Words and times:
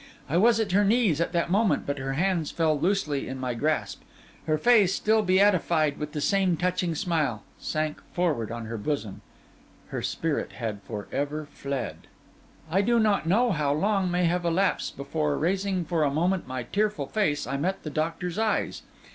I 0.27 0.35
was 0.35 0.59
at 0.59 0.71
her 0.71 0.83
knees 0.83 1.19
that 1.19 1.51
moment; 1.51 1.85
but 1.85 1.99
her 1.99 2.13
hands 2.13 2.49
fell 2.49 2.75
loosely 2.79 3.27
in 3.27 3.37
my 3.39 3.53
grasp; 3.53 4.01
her 4.47 4.57
face, 4.57 4.95
still 4.95 5.21
beatified 5.21 5.99
with 5.99 6.13
the 6.13 6.21
same 6.21 6.57
touching 6.57 6.95
smile, 6.95 7.43
sank 7.59 8.01
forward 8.11 8.49
on 8.51 8.65
her 8.65 8.79
bosom: 8.79 9.21
her 9.89 10.01
spirit 10.01 10.53
had 10.53 10.81
for 10.81 11.07
ever 11.11 11.45
fled. 11.53 12.07
I 12.71 12.81
do 12.81 12.97
not 12.99 13.27
know 13.27 13.51
how 13.51 13.73
long 13.73 14.09
may 14.09 14.25
have 14.25 14.43
elapsed 14.43 14.97
before, 14.97 15.37
raising 15.37 15.85
for 15.85 16.01
a 16.03 16.09
moment 16.09 16.47
my 16.47 16.63
tearful 16.63 17.05
face, 17.05 17.45
I 17.45 17.57
met 17.57 17.83
the 17.83 17.91
doctor's 17.91 18.39
eyes. 18.39 18.81